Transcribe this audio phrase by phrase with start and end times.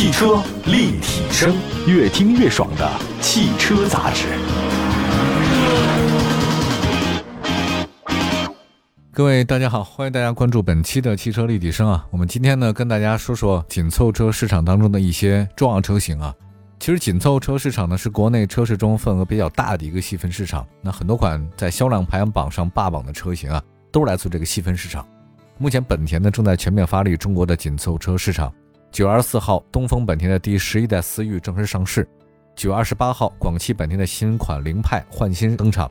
[0.00, 1.54] 汽车立体声，
[1.86, 4.28] 越听越爽的汽车杂志。
[9.12, 12.06] 各位大家好，欢迎大家关注本期的汽车立体声啊。
[12.10, 16.34] 我们今天呢，跟大家说说紧凑车市场当中的一些重要车型啊。
[16.78, 20.66] 其实紧凑车市场呢，是国内车市中份额比较大的一个细分市场。
[20.80, 23.62] 那很多款在销量排行榜上霸榜的车型啊，
[23.92, 25.06] 都来自这个细分市场。
[25.58, 28.50] 目前本田呢正在全面发力中国的紧凑车市场。
[28.92, 32.06] 九月二十四号，东风本田的第十一代思域正式上市。
[32.56, 35.88] 九月二十八号，广汽本田的新款凌派焕新登场。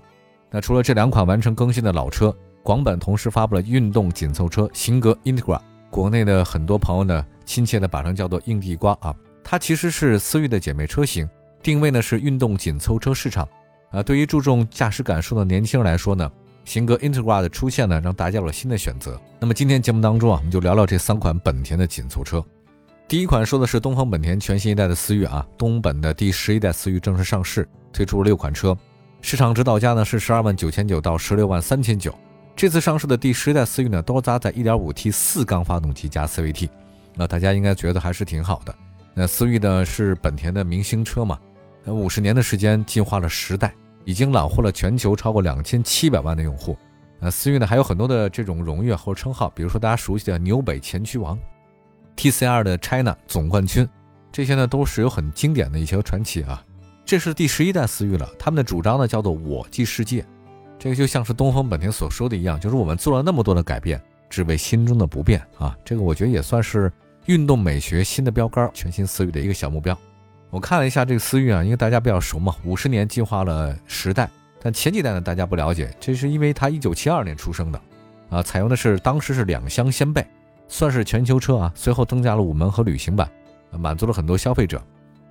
[0.52, 5.60] 那除了这两款完成更新的老车，广本同时发布了运动紧凑车型格 Integra。
[5.90, 9.16] 国内的很多朋友呢，亲切的把它叫做硬地瓜啊。
[9.46, 11.28] 它其实是思域的姐妹车型，
[11.64, 13.48] 定位呢是运动紧凑车市场，
[13.92, 16.30] 啊，对于注重驾驶感受的年轻人来说呢，
[16.66, 19.20] 型格 Integra 的出现呢，让大家有了新的选择。
[19.40, 22.44] 那么今天节目当中啊，我们就聊聊这三款本田的紧凑车。
[23.10, 28.78] 第一款说的是东风本田全新一代的思域啊，东本的第十一代思域正式上市，推出了六款车，
[29.20, 32.14] 市场指导价呢是十二万九千九到十六万三千九。
[32.56, 36.70] 这次上市的第十一代思域呢，都搭载 1.5T 四缸发动机加 CVT，
[37.16, 38.76] 那大家应该觉得还是挺好的。
[39.16, 41.40] 那思域呢是本田的明星车嘛？
[41.84, 43.74] 那五十年的时间进化了十代，
[44.06, 46.78] 已经揽获了全球超过两千七百万的用户。
[47.20, 51.36] 那思域呢还有很多的这种荣誉或称号，比如说大家熟悉的纽北前驱王、
[52.20, 53.88] TCR 的 China 总冠军，
[54.30, 56.62] 这些呢都是有很经典的一些传奇啊。
[57.06, 60.26] 这是第十一代思域了，他们的主张呢叫做“我即世界”，
[60.78, 65.74] 这个就像是东风本田所说的一样，就是我们做了那么多的改变，只为心中的不变啊。
[65.86, 66.92] 这个我觉得也算是。
[67.26, 69.96] 运动美学新的标杆，全新思域的一个小目标。
[70.50, 74.28] 我看了一下这个思域啊，因为大家比较熟嘛，五十年进化了十代，
[74.60, 77.80] 但前几代呢大家不了解，这是因为它一九七二年出生的，
[78.32, 80.26] 啊，采用的是当时是两厢掀背，
[80.70, 81.72] 算是全球车啊。
[81.76, 83.30] 随后增加了五门和旅行版，
[83.72, 84.82] 满足了很多消费者。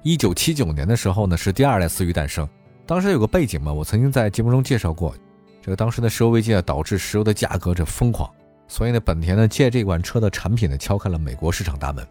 [0.02, 2.46] 一九七九年的时候呢，是第二代思域诞生。
[2.84, 5.14] 当时有个背景嘛，我曾经在节目中介绍过，
[5.62, 8.30] 这个当时的石油危机啊，导致石油的价格这疯狂。
[8.66, 12.06] 所以呢，本田呢借这款车的产品呢敲开了美国市场大门。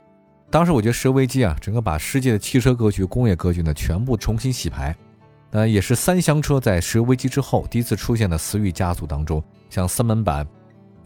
[0.50, 4.96] 当时我觉得石油危机啊，整个把世界的汽车格局、工业格局呢全部重新洗牌。
[5.52, 10.48] 呃，也是三厢车在石油危机之后第一次出现的思域家族当中，像三门版、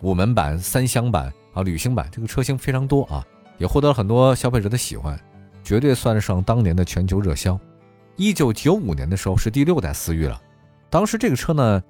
[0.02, 3.26] 五门版、三厢版啊、旅行版，这个车型非常多啊，
[3.58, 5.20] 也获得了很多消费者的喜欢，
[5.64, 7.60] 绝对算得上当年的全球热销。
[8.16, 10.42] 一九九五年的时候是第六代思域了，
[10.90, 11.82] 当时这个车呢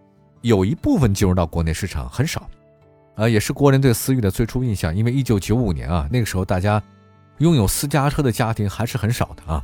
[0.41, 2.49] 有一部分进入到国内市场，很少。
[3.15, 6.81] 啊，也是国人对思域的最初印象，因为一九九五年啊，那个时候大家
[7.39, 9.63] 拥有私家车的家庭还是很少的啊。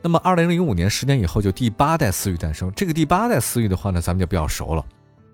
[0.00, 2.72] 那么二零零五年，十年以后就第八代思域诞生。
[2.76, 4.84] 这个第八代思域的话呢，咱们就比较熟了。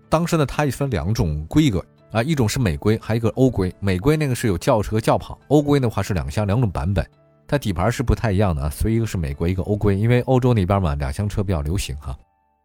[0.08, 3.74] 当时呢，它也分两种规格啊，一种是美规，还有一个欧规。
[3.80, 7.06] 美规那个是有轿车轿跑，欧规的话是两厢两种版本，
[7.46, 8.70] 它底盘是不太一样的啊。
[8.70, 12.16] 所以一个是美规，一个欧规，因为欧洲那边嘛，两厢车比较流行哈。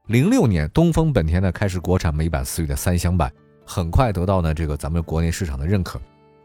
[0.07, 3.31] 零六年，东风本田呢开始国产美版思域的三厢版。
[3.67, 5.99] 很快得到呢这个咱们国内市场的认可，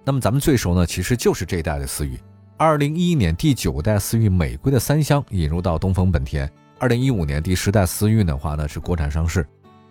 [0.04, 2.18] 那么咱们最熟呢其实就是这一代的思域。
[2.56, 9.46] 二零一一年第九代思域美规的三厢引入到东风本田，二零一五年第十代思域的话呢是国产上市。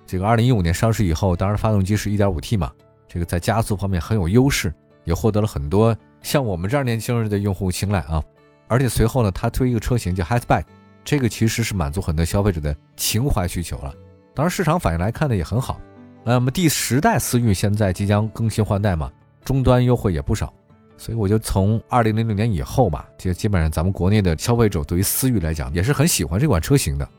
[0.07, 2.71] 这个二零一五年上市以后，当然发动机是一点五 T 嘛，
[3.09, 8.23] 这个在加速方面很有优势，也获得了很多像我们这样年轻人的用户青睐啊。
[8.67, 10.63] 而且随后呢，它推一个车型叫 Hatchback，
[11.03, 13.91] 这个其实是满足很多消费者的情怀需求了。
[14.35, 15.81] 当然市场反应来看呢也很好。
[16.23, 19.11] 那么第十代思域现在即将更新换代嘛，
[19.43, 20.53] 终端优惠也不少，
[20.97, 27.09] 所以我就从二零零六年以后吧，就基本上咱们国内的消费者对于思域来讲也是很喜欢这款车型的。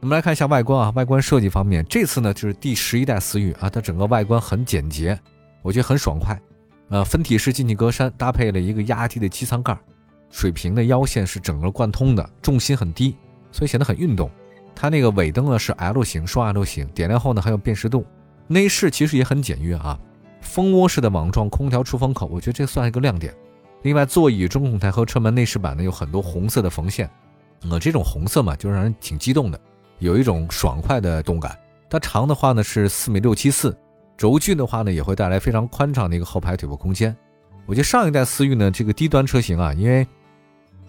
[0.00, 5.18] 我们来看一下外观啊，外观设计方面，这次呢就是第十一代思域啊，它整个外观很简洁，
[5.62, 6.40] 我觉得很爽快。
[6.90, 9.78] 呃，分体式进气格栅搭配了一个压低的机舱盖，
[10.30, 13.14] 水平的腰线是整个贯通的，重心很低，
[13.52, 14.30] 所以显得很运动。
[14.74, 18.06] 它那个尾灯呢是 L 型双 L 型，点亮后呢还有辨识度。
[18.46, 19.98] 内饰其实也很简约啊，
[20.40, 23.34] 蜂窝式的网状空调出风口，我觉得这算一个亮点。
[23.82, 27.10] 另外，座椅、中控台和车门内饰板呢有很多红色的缝线，
[27.68, 29.60] 呃，这种红色嘛，就让人挺激动的，
[29.98, 31.58] 有一种爽快的动感。
[31.90, 33.76] 它长的话呢是四米六七四，
[34.18, 37.16] 轴距的话呢也会带来非常宽敞的一个后排腿部空间。
[37.64, 40.06] 我觉得上一代思域呢这个低端车型啊，因为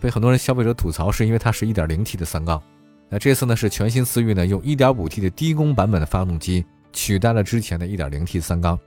[0.02, 2.62] 被很多人消费者吐槽是因为它是一点零 T 的三缸，
[3.08, 6.66] 那这次呢是全新思域呢用一点五 T 的低功版本的发动机。
[6.92, 8.78] 取代了之前的 1.0T 三缸，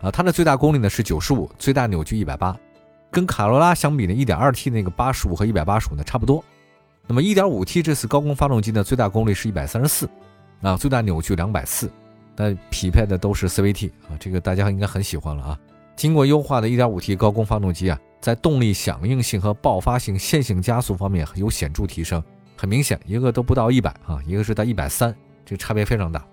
[0.00, 2.56] 啊，它的最大功率呢是95，最大扭矩180，
[3.08, 6.44] 跟卡罗拉相比呢，1.2T 那个85和185呢差不多。
[7.06, 10.08] 那么 1.5T 这次高功发动机呢，最大功率是134，
[10.62, 11.88] 啊，最大扭矩240，
[12.34, 15.58] 但匹配的都是 CVT 啊，这个大家应该很喜欢了啊。
[15.94, 22.22] 经过优化的 1.5T 高功发动机啊，在动力响应性和爆发性线性加速方面有显著提升。
[22.56, 25.14] 很明显，一个都不到一百啊，一个是在一百三，
[25.44, 26.24] 这个差别非常大。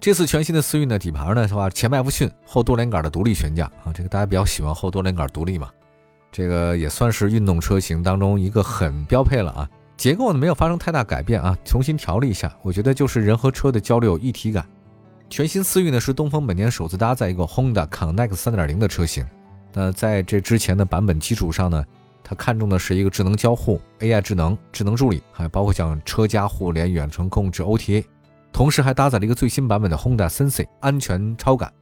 [0.00, 5.68] 这次全新的思域呢，底盘呢是吧，前麦弗逊，后多连杆的独立悬架啊，这个大家比较喜欢后多连杆独立嘛，
[6.32, 9.68] 这个也算是运动车型当中一个很标配了啊。
[9.96, 14.66] 结构呢没有发生太大改变啊，重新调了一下，我觉得就是人和车的交流一体感。
[15.32, 19.24] 全新思域呢是东风本田首次搭载一个 Honda Connect 3.0的车型，
[19.72, 21.82] 那在这之前的版本基础上呢，
[22.22, 28.04] 它看重的是一个智能交互、AI 智能、智能助理，还包括像车家互联、远程控制、OTA，
[28.52, 31.72] 同时还搭载了一个最新版本的 Honda Sense 安全超感。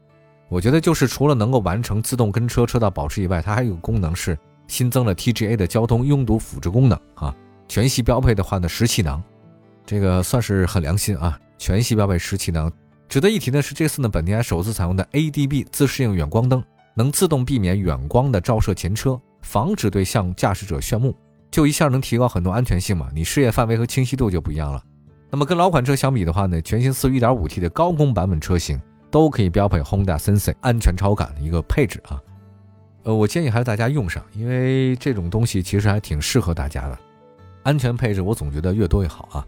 [0.49, 4.39] 我觉得就是除了能够完成自动跟车车道保持以外，它还有个功能是
[4.69, 7.35] 新增了 TGA 的交通拥堵辅助功能啊。
[7.67, 9.21] 全系标配的话呢，十气囊，
[9.85, 11.37] 这个算是很良心啊。
[11.59, 12.71] 全系标配十气囊。
[13.11, 16.63] 值得一提的是，这次呢，本田还首次采用的 ADB 自适应远光灯，
[16.95, 21.13] 能自动避免远光的照射前车，防止对向驾驶者炫目，
[21.51, 23.09] 就一下能提高很多安全性嘛。
[23.13, 24.81] 你视野范围和清晰度就不一样了。
[25.29, 28.81] 那么跟老款车相比的话呢，全新思域 1.5T 的高功版本车型
[29.11, 32.23] 都可以标配 Honda Sensing 安全超感的一个配置啊。
[33.03, 36.97] 呃，我建议还是大家用上，因为这种东西其实还挺适合大家的。
[37.65, 39.47] 安全配置我总觉得越多越好啊。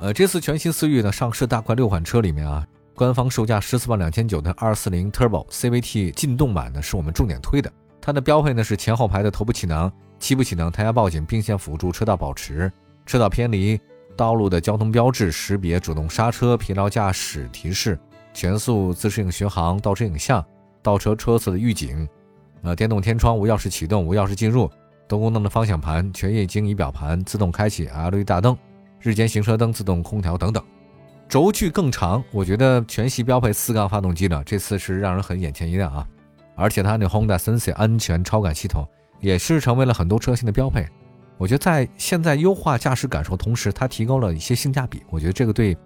[0.00, 2.66] 呃，这次全新思域呢上市大概六款车里面啊。
[2.94, 7.70] 官方售价十四万两千九的二四零 Turbo CVT 劲动版呢，是我们重点推的。
[8.00, 12.70] 它的标配呢是前后排的头部气囊、七部气囊、胎压报警、并线辅助、车道保持、
[13.04, 13.80] 车道偏离、
[14.16, 17.98] 道路的交通标志识别、主动刹车、疲劳驾驶提示、
[18.32, 20.44] 全速自适应巡航、倒车影像、
[20.80, 22.08] 倒车车侧的预警、
[22.62, 24.70] 呃电动天窗、无钥匙启动、无钥匙进入、
[25.08, 28.56] 多功能的方向盘、全液晶仪表盘、自动开启 LED 大灯、
[29.00, 30.62] 日间行车灯、自动空调等等。
[31.28, 36.06] 轴距更长，我觉得全系标配四缸发动机呢，这次是让人很眼前一亮啊！
[36.54, 38.86] 而且它那 Honda Sensing 安全超感系统
[39.20, 40.86] 也是成为了很多车型的标配。
[41.36, 45.76] 我觉得在现在优化驾驶感受同时，它提高了一些性价比，我觉得这个对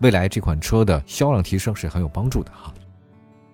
[0.00, 2.74] 未来这款车的销量提升是很有帮助的哈。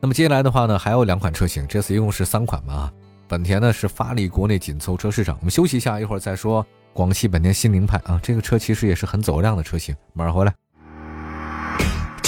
[0.01, 2.91] 那么接下来的话呢，还有两款车型，这次一共是三款嘛？
[3.29, 10.53] 本田呢是发力国内紧凑车市场，我们休息一下，一会儿再说广汽本田新凌派啊，这个车其实也是很走量的车型，马上回来。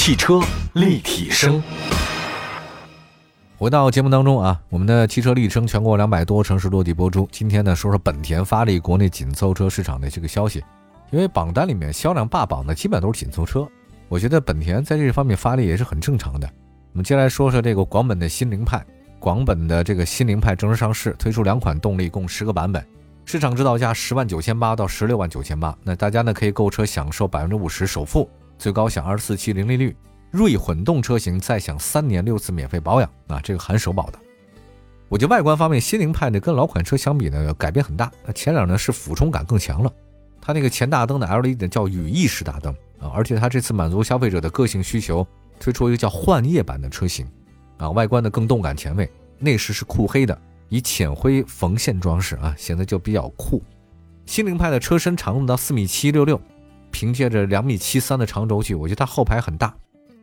[0.07, 0.41] 汽车
[0.75, 1.61] 立体声，
[3.59, 7.29] 回到节目当中啊，我们的汽车立体声全国两百多城市落地播出。
[7.33, 10.63] 今天呢，说说本田发力国内紧凑车市场的这个消息。
[11.11, 13.69] 因为榜单里面销量霸榜的基本都是紧凑车，
[14.07, 16.49] 我觉得本田在这方面发力也是很正常的。
[16.93, 18.87] 我们接下来说说这个广本的新凌派，
[19.19, 22.81] 广本的这个新凌派正式上市，推出两款动力，共十个版本，
[23.25, 25.77] 市场指导价十万九千八到十六万九千八。
[25.83, 28.31] 那大家呢可以购车享受百分之五十首付。
[28.59, 29.97] 最高享二十四期零利率，
[30.31, 34.19] 锐混动车型再享三年六次免费保养啊，这个含首保的。
[35.09, 39.93] 我觉得外观方面，新凌派呢跟老款车相比呢改变很大，那前脸呢是俯冲感更强了，
[40.41, 45.27] 它那个前大灯的 LED 叫羽翼式大灯啊，而且它这次满足消费者的个性需求，
[45.61, 47.27] 推出一个叫幻夜版的车型
[47.77, 49.09] 啊，外观呢更动感前卫，
[49.39, 50.37] 内饰是酷黑的，
[50.69, 53.63] 以浅灰缝线装饰啊，显得就比较酷。
[54.25, 56.41] 新凌派的车身长度到四米七六六。
[56.97, 59.67] 凭借着两米七三的长轴距，我觉得它后排很大，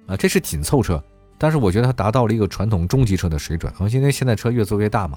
[0.08, 1.00] 啊，这是紧凑车，
[1.38, 3.88] 但是我觉得它达到了一个传统中级车的水准啊。
[3.90, 5.16] 因为现在车越做越大嘛，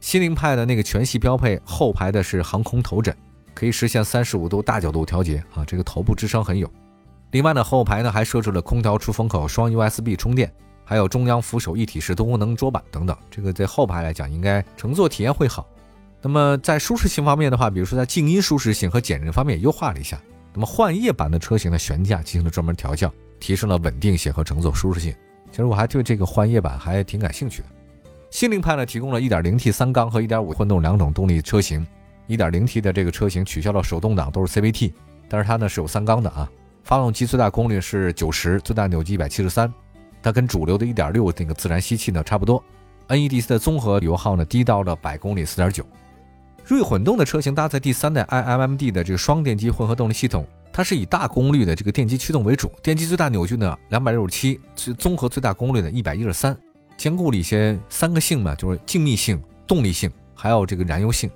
[0.00, 3.12] 新凌派的那个全系标配后排的是航空头枕，
[3.52, 6.70] 可以实现三十五度大角度调节啊，这个头部支撑很有。
[7.32, 10.54] 另外呢，后排呢还设置了空调出风口、双 USB 充电，
[10.84, 15.66] 还有中央扶手一体式多功能桌板等等，这个在后排来讲应该乘坐体验会好。
[16.20, 20.16] 那么在舒适性方面的话，比如说在静音舒适性和减震方面也优化了一下。
[20.54, 25.14] 那么幻夜版的车型的悬架进行了专门调教，提升了稳定性和乘坐舒适性。
[25.50, 27.68] 其实我还对这个幻夜版还挺感兴趣的。
[28.30, 31.86] 新凌派呢提供了 1.0T 三缸和1.5混动两种动力车型。
[32.28, 34.92] 1.0T 的这个车型取消了手动挡，都是 CVT，
[35.28, 36.50] 但是它呢是有三缸的啊。
[36.82, 39.70] 发动机最大功率是90，最大扭矩173，
[40.22, 42.62] 它跟主流的1.6那个自然吸气呢差不多。
[43.08, 45.82] NEDC 的综合油耗呢低到了百公里4.9。
[46.64, 54.60] 锐混动的车型搭载第三代 iMMD 的这个双电机混合动力系统，它是以大功率的这个电机驱动为主，电机最大扭矩呢两百六十七，
[54.96, 56.56] 综合最大功率呢一百一十三，
[56.96, 61.28] 兼顾了一些三个性嘛，就是静谧性、动力性，还有这个燃油性。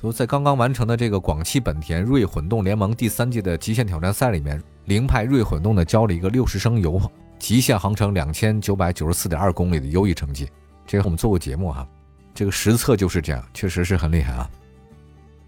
[0.00, 7.00] 所以在刚刚完成的这个广汽本田锐混动联盟第三届的极限挑战赛里面，凌派锐混动呢交了一个六十升油，
[7.38, 10.48] 极限航程两千九百九十四点二公里的优异成绩。
[10.86, 11.86] 这个我们做过节目哈。
[12.34, 14.48] 这个实测就是这样，确实是很厉害啊。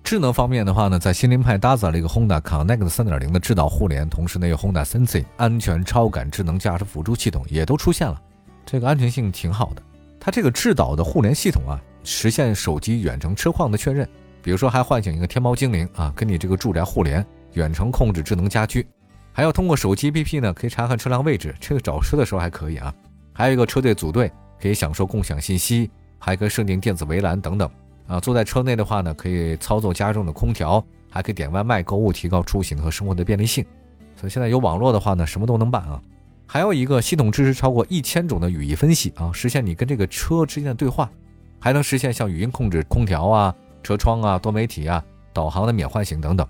[0.04, 8.20] 智能方面的话呢，在新凌派搭载了一个 Honda Connect 3.0的智导互联，同时呢有 Honda Sensing 安全超感智能驾驶辅助系统也都出现了，
[8.66, 9.82] 这个安全性挺好的。
[10.18, 14.06] 它这个智导的互联系统啊，实现手机远程车况的确认，
[14.42, 18.86] 比如说还唤醒一个天猫精灵啊，跟你这个住宅互联，远程控制智能家居，
[19.32, 22.92] 还要通过手机 APP 呢，可以查看车辆位置，这个找车的时候还可以啊。
[23.32, 25.90] 还有一个车队组队，可以享受共享信息，
[26.24, 27.68] 还可以设定电子围栏等等
[28.06, 28.20] 啊。
[28.20, 33.66] 坐在车内的话呢，可以操作家中的空调，还可以点外卖购物，提高出行和生活的便利性。
[34.14, 36.00] 所以现在有网络的话呢，什么都能办啊。
[36.46, 41.10] 还有一个系统支持超过一千种的语义分析啊，实现你跟这个车之间的对话，
[41.58, 43.52] 还能实现像语音控制空调啊、
[43.82, 45.02] 车窗啊、多媒体啊、
[45.32, 46.46] 导航的免唤醒等等。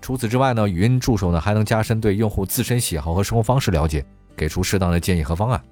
[0.00, 4.04] 除此之外呢，语音助手呢还能加深对用户自身喜好和生活方式了解，
[4.36, 5.62] 给出适当的建议和方案。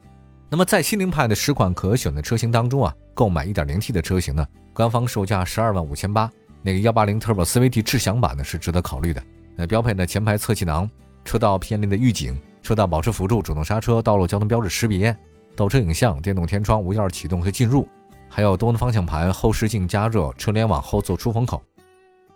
[0.51, 6.29] 那么在新凌派的十款可选的车型当中啊，购买 1.0T 的车型呢，官方售价十二万五千八，
[6.61, 9.23] 那个180 Turbo CVT 智享版呢是值得考虑的。
[9.55, 10.91] 那标配呢前排侧气囊、
[11.25, 12.37] 车道偏离的预警。
[12.63, 15.17] 车道保持辅助、主动刹车、道路交通标志识别、
[15.57, 17.89] 倒车影像、电动天窗、无钥匙启动和进入，
[18.29, 21.63] 还有多功能方向盘、后视镜加热、车联网、后座出风口。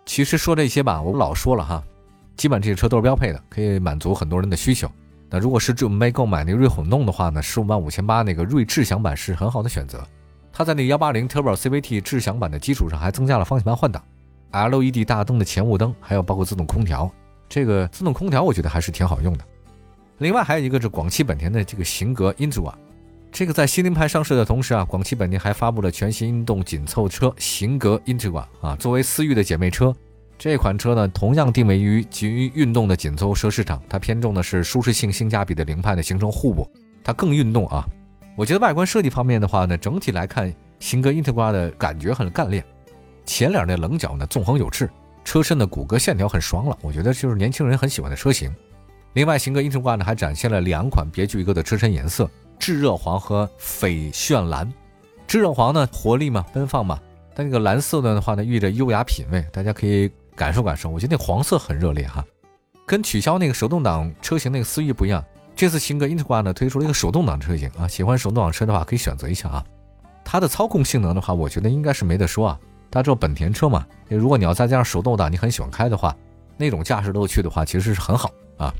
[0.05, 1.83] 其实说这些吧，我老说了哈，
[2.37, 4.89] 基本这些车都是标配的，可以满足很多人的需求。
[5.29, 10.05] 那如果是准备购买那锐混动的话呢，十五万五千八那个锐智享版是很好的选择。
[10.53, 14.01] 它在那幺八零 Turbo CVT 智享版的基础上，还增加了方向盘换挡、
[14.51, 17.11] LED 大灯的前雾灯，还有包括自动空调。
[17.49, 19.43] 这个自动空调我觉得还是挺好用的。
[20.19, 22.73] 另外还有一个是广汽本田的这个型格 Integra，
[23.31, 29.93] 这个在新凌派上市的同时啊，广汽本田还发布了全新运动紧凑车型格 Integra 啊，作为思域的姐妹车，
[30.37, 36.69] 这款车呢同样定位于基于运动的紧凑车市场，它偏重的是舒适性、性价比的凌派呢形成互补，
[37.03, 37.87] 它更运动啊。
[38.35, 42.63] 我觉得外观设计方面的话呢，整体来看型格 Integra 的感觉很干练，
[43.25, 44.89] 前脸的棱角呢纵横有致，
[45.23, 48.53] 车身的骨骼线条很爽朗，我觉得就是年轻人很喜欢的车型。
[49.13, 54.69] 另外，型格 Integra 呢还展现了两款别具一格的车身颜色：炙热黄和翡炫蓝。
[55.25, 56.97] 炙热黄呢，活力嘛，奔放嘛；
[57.33, 60.89] 但那个蓝色的话呢，寓意着优雅品味，大家可以感受感受。
[60.89, 62.23] 我觉得那黄色很热烈哈。
[62.85, 65.23] 跟取消那个手动挡车型那个思域不一样，
[65.55, 67.87] 这次型格 Integra 呢推出了一个手动挡车型啊。
[67.87, 69.65] 喜欢手动挡车的话，可以选择一下啊。
[70.23, 72.59] 它的操控性能的话，我觉得应该是没得说啊。
[72.91, 76.15] 大家知道本田车嘛，如果你要再加上手动挡，你很喜欢开的话，
[76.57, 78.73] 那种驾驶乐趣的话，其实是很好啊。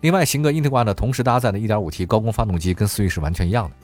[0.00, 3.76] 另外，型格 Integra 呢，同时搭载的 1.5T 高功发动机跟思域是完全一样的。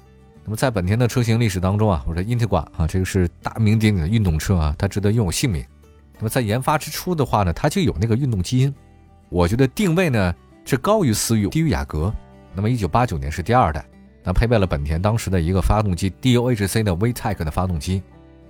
[0.45, 5.64] 那么在本田的车型历史当中啊，我说 Integra 啊，这个是大名鼎鼎的运动车啊，它值得拥有姓名。
[6.23, 8.73] 那么在研发之初的话呢，它就有那个运动基因。
[9.29, 10.33] 我觉得定位呢
[10.64, 12.14] 是高于思域，低于雅阁。
[12.55, 13.85] 那么1989年是第二代，
[14.23, 18.00] 那配备了本田当时的一个发动机 DOHC 的 VTEC 的发动机，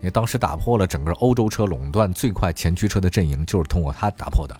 [0.02, 4.54] 也当时打破了整个欧洲车垄断最快前驱车的阵营，就是通过它打破的。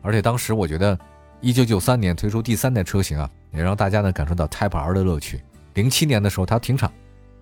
[0.00, 0.98] 而且当时我觉得。
[1.40, 5.42] 一九九三年推出第三代车型啊，也让大家呢感受到 Type R 的乐趣。
[5.74, 6.90] 零七年的时候它停产，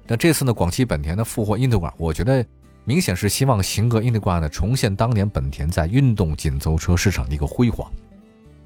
[0.08, 2.44] 那这次呢广汽本田的复活印度馆我觉得
[2.84, 7.90] 明显是希望型格 Integra 呢重现当年本田在运动紧凑车市场的一个辉煌。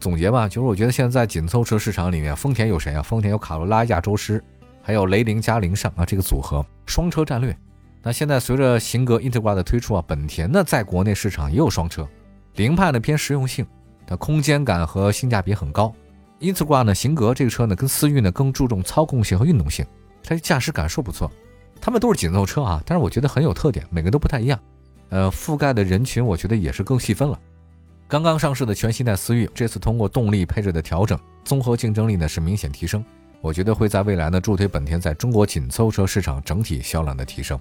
[0.00, 3.02] 总结吧，就是我觉得现在紧凑车市场里面，丰田有谁啊？
[3.02, 4.42] 丰田有卡罗拉、亚洲狮，
[4.82, 7.56] 还有雷凌加凌尚啊，这个组合双车战略。
[8.02, 12.08] 那现在随着型格 Integra 的推出啊，本田呢在国内市场也有双车，
[12.54, 13.66] 凌派呢偏实用性。
[14.06, 15.92] 它空间感和性价比很高
[16.40, 19.84] ，Integra 呢，型格这个车呢，跟思域呢更注重操控性和运动性，
[20.22, 21.28] 它驾驶感受不错。
[21.80, 24.58] 他们都是紧凑车啊，但是我觉得很有特点，每个都不太一样。
[25.10, 27.38] 呃，覆盖的人群我觉得也是更细分了。
[28.08, 33.04] 刚刚上市的全新代思域，这次通过动力配置的调整，综合竞争力呢是明显提升，
[33.40, 37.58] 我觉得会在未来呢助推本田在中国紧凑车市场整体销量的提升。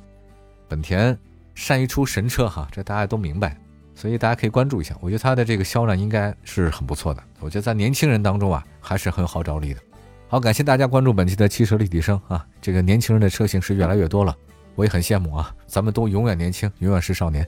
[0.68, 1.18] 本田
[1.54, 3.58] 善于出神车哈，这大家都明白。
[3.98, 7.24] 所以大家可以关注一下，我觉得它的这个销量应该是很不错的。
[7.40, 9.80] 我觉得在年轻人当中啊，还是很有号召力的。
[10.27, 14.36] 好，感谢大家关注本期的汽车立体声啊，这个年轻人的车型是越来越多了，
[14.75, 15.53] 我也很羡慕啊。
[15.67, 17.48] 咱们都永远年轻，永远是少年。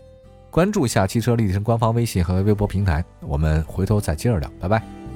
[0.51, 5.06] 关注一下汽车立体声官方微信和微博平台，我们回头再接着聊，拜拜。